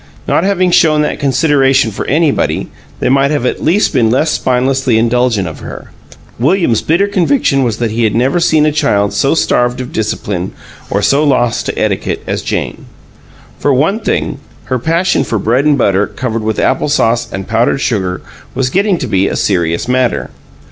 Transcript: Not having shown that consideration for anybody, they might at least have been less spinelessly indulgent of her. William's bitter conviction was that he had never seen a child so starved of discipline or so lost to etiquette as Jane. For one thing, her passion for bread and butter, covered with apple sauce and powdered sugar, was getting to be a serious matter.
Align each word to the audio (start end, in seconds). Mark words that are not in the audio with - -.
Not 0.27 0.43
having 0.43 0.71
shown 0.71 1.03
that 1.03 1.19
consideration 1.19 1.91
for 1.91 2.07
anybody, 2.07 2.71
they 2.99 3.07
might 3.07 3.29
at 3.29 3.63
least 3.63 3.89
have 3.89 3.93
been 3.93 4.09
less 4.09 4.31
spinelessly 4.31 4.97
indulgent 4.97 5.47
of 5.47 5.59
her. 5.59 5.91
William's 6.39 6.81
bitter 6.81 7.07
conviction 7.07 7.61
was 7.61 7.77
that 7.77 7.91
he 7.91 8.03
had 8.03 8.15
never 8.15 8.39
seen 8.39 8.65
a 8.65 8.71
child 8.71 9.13
so 9.13 9.35
starved 9.35 9.79
of 9.79 9.93
discipline 9.93 10.53
or 10.89 11.03
so 11.03 11.23
lost 11.23 11.67
to 11.67 11.77
etiquette 11.77 12.23
as 12.25 12.41
Jane. 12.41 12.85
For 13.59 13.71
one 13.71 13.99
thing, 13.99 14.39
her 14.63 14.79
passion 14.79 15.23
for 15.23 15.37
bread 15.37 15.65
and 15.65 15.77
butter, 15.77 16.07
covered 16.07 16.41
with 16.41 16.57
apple 16.57 16.89
sauce 16.89 17.27
and 17.31 17.47
powdered 17.47 17.77
sugar, 17.77 18.23
was 18.55 18.71
getting 18.71 18.97
to 18.97 19.07
be 19.07 19.27
a 19.27 19.35
serious 19.35 19.87
matter. 19.87 20.31